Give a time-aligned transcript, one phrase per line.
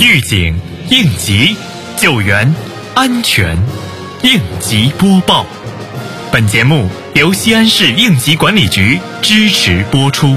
[0.00, 0.54] 预警、
[0.90, 1.56] 应急、
[1.96, 2.52] 救援、
[2.94, 3.56] 安全，
[4.22, 5.46] 应急播报。
[6.32, 10.36] 本节目由西安市应急管理局支持播出。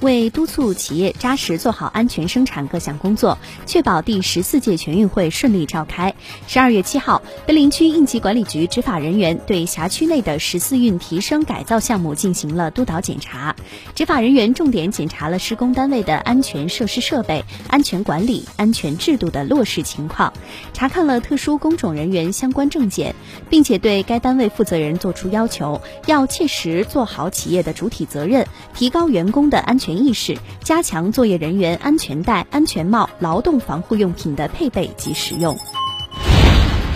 [0.00, 3.36] 为督促企业扎实做好安全生产各项工作，
[3.66, 6.14] 确保第十四届全运会顺利召开，
[6.46, 13.54] 十二月七号，碑林区应急管理局执法人员对辖区内的十四运提升改造项目进行了督导检查。
[13.94, 20.32] 执法人员重点检查了施工单位的安全设施设备、安全管理、安全制度的落实情况，
[20.72, 23.14] 查看了特殊工种人员相关证件，
[23.50, 29.98] 并且对该单位负责人作出要求，要切实做好企业的主体责任，提高员工的安全。
[29.98, 35.56] 意识，加强作业人员安全带、安全帽、劳动防护用品的配备及使用。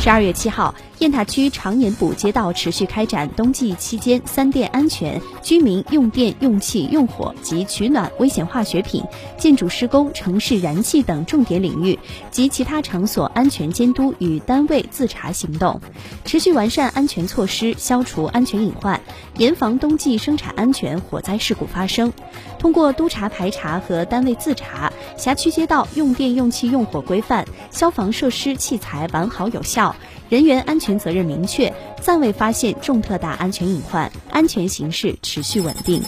[0.02, 0.74] 十二月七号。
[1.02, 9.02] 雁塔区长沿堡街道持续开展冬季期间三电安全、居民用电、用气、用火及取暖、危险化学品、
[9.36, 11.98] 建筑施工、城市燃气等重点领域
[12.30, 15.80] 及其他场所安全监督与单位自查行动，
[16.24, 19.00] 持续完善安全措施，消除安全隐患，
[19.38, 22.12] 严防冬季生产安全火灾事故发生。
[22.60, 29.96] 通过督查排查和单位自查，辖区街道用电、用气、用火规范，消防设施器材完好有效。
[30.28, 36.02] 人员安全责任明确，暂未发现重特大安全隐患，安全形势持续稳定。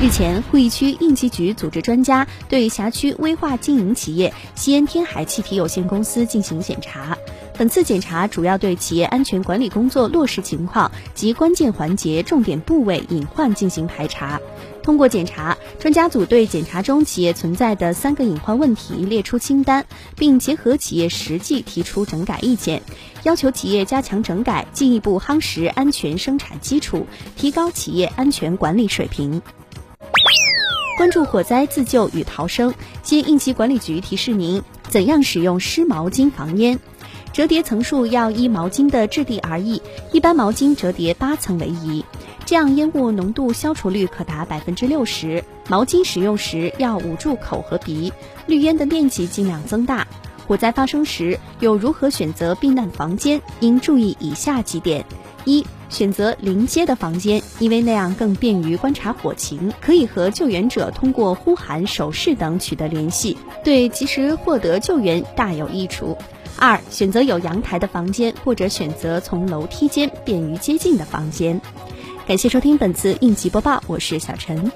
[0.00, 7.18] 日前，鄠邑区应急局组织专家对辖区危化经营企业西安天海气体有限公司进行检查。
[7.56, 14.40] 本次检查主要对企业安全管理工作落实情况及关键环节、重点部位隐患进行排查。
[14.88, 19.84] 通过检查，专家组对检查中企业存在的三个隐患问题列出清单，
[20.16, 22.80] 并结合企业实际提出整改意见，
[23.22, 29.42] 要求企业加强整改，进一步夯实安全生产基础，提高企业安全管理水平。
[30.96, 32.72] 关注火灾自救与逃生，
[33.02, 36.80] 经应急管理局提示您怎样使用湿毛巾防烟。
[37.34, 39.82] 折叠层数要依毛巾的质地而异，
[40.12, 42.06] 一般毛巾折叠八层为宜。
[42.48, 45.44] 这样烟雾浓度消除率可达百分之六十。
[45.68, 48.10] 毛巾使用时要捂住口和鼻，
[48.46, 50.08] 滤烟的面积尽量增大。
[50.46, 53.42] 火灾发生时有如何选择避难房间？
[53.60, 55.04] 应注意以下几点：
[55.44, 66.16] 一、选择临街的房间，因为那样更便于观察火情，可以和救援者通过呼喊、手势等取得联系，对及时获得救援大有益处。
[66.58, 71.60] 二、选择有阳台的房间，或者选择从楼梯间便于接近的房间。
[72.28, 74.70] 感谢收听本次应急播报，我是小陈。